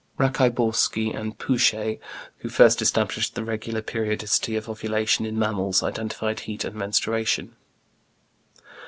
Raciborski 0.17 1.13
and 1.15 1.37
Pouchet, 1.37 1.99
who 2.37 2.49
first 2.49 2.81
established 2.81 3.35
the 3.35 3.43
regular 3.45 3.83
periodicity 3.83 4.55
of 4.55 4.67
ovulation 4.67 5.27
in 5.27 5.37
mammals, 5.37 5.83
identified 5.83 6.39
heat 6.39 6.65
and 6.65 6.73
menstruation. 6.75 7.55